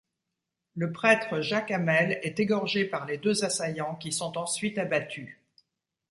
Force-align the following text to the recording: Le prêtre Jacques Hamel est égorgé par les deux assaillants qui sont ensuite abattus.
Le 0.73 0.91
prêtre 0.91 1.41
Jacques 1.41 1.69
Hamel 1.69 2.17
est 2.23 2.39
égorgé 2.39 2.85
par 2.85 3.05
les 3.05 3.19
deux 3.19 3.43
assaillants 3.43 3.93
qui 3.97 4.11
sont 4.11 4.35
ensuite 4.35 4.79
abattus. 4.79 5.37